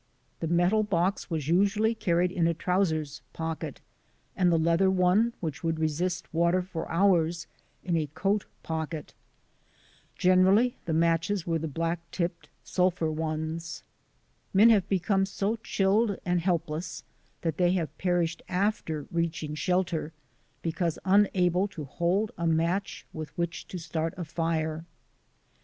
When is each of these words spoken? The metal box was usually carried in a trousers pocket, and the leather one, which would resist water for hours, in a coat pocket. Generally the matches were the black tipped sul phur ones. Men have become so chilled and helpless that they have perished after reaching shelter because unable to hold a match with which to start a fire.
The 0.39 0.47
metal 0.47 0.81
box 0.81 1.29
was 1.29 1.47
usually 1.47 1.93
carried 1.93 2.31
in 2.31 2.47
a 2.47 2.55
trousers 2.55 3.21
pocket, 3.33 3.81
and 4.35 4.51
the 4.51 4.57
leather 4.57 4.89
one, 4.89 5.33
which 5.41 5.63
would 5.63 5.77
resist 5.77 6.33
water 6.33 6.63
for 6.63 6.89
hours, 6.89 7.45
in 7.83 7.95
a 7.95 8.07
coat 8.07 8.47
pocket. 8.63 9.13
Generally 10.15 10.75
the 10.85 10.93
matches 10.93 11.45
were 11.45 11.59
the 11.59 11.67
black 11.67 11.99
tipped 12.09 12.49
sul 12.63 12.91
phur 12.91 13.13
ones. 13.13 13.83
Men 14.55 14.71
have 14.71 14.89
become 14.89 15.27
so 15.27 15.57
chilled 15.57 16.17
and 16.25 16.39
helpless 16.41 17.03
that 17.41 17.57
they 17.57 17.73
have 17.73 17.95
perished 17.99 18.41
after 18.49 19.05
reaching 19.11 19.53
shelter 19.53 20.13
because 20.63 20.97
unable 21.05 21.67
to 21.67 21.83
hold 21.83 22.31
a 22.39 22.47
match 22.47 23.05
with 23.13 23.29
which 23.37 23.67
to 23.67 23.77
start 23.77 24.15
a 24.17 24.25
fire. 24.25 24.83